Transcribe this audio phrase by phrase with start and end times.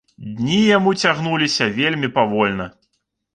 [0.37, 2.69] Дні яму цягнуліся вельмі павольна.